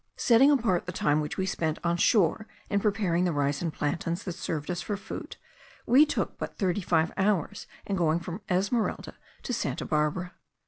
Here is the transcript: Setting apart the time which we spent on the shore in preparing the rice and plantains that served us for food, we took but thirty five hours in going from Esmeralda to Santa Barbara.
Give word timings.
Setting 0.17 0.49
apart 0.49 0.87
the 0.87 0.91
time 0.91 1.21
which 1.21 1.37
we 1.37 1.45
spent 1.45 1.77
on 1.83 1.95
the 1.97 2.01
shore 2.01 2.47
in 2.71 2.79
preparing 2.79 3.23
the 3.23 3.31
rice 3.31 3.61
and 3.61 3.71
plantains 3.71 4.23
that 4.23 4.31
served 4.33 4.71
us 4.71 4.81
for 4.81 4.97
food, 4.97 5.37
we 5.85 6.07
took 6.07 6.39
but 6.39 6.57
thirty 6.57 6.81
five 6.81 7.11
hours 7.17 7.67
in 7.85 7.95
going 7.97 8.19
from 8.19 8.41
Esmeralda 8.49 9.13
to 9.43 9.53
Santa 9.53 9.85
Barbara. 9.85 10.33